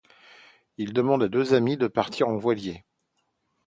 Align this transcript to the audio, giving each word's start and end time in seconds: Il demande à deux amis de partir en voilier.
Il 0.79 0.93
demande 0.93 1.21
à 1.21 1.27
deux 1.27 1.53
amis 1.53 1.77
de 1.77 1.85
partir 1.87 2.27
en 2.27 2.35
voilier. 2.35 2.85